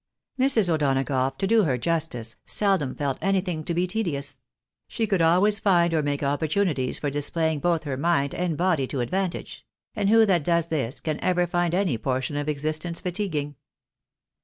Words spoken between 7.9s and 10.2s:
mind and body to advantage: and